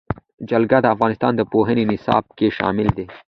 جلګه 0.49 0.77
د 0.81 0.87
افغانستان 0.95 1.31
د 1.35 1.41
پوهنې 1.51 1.83
نصاب 1.91 2.23
کې 2.37 2.47
شامل 2.57 2.87
دي. 2.97 3.05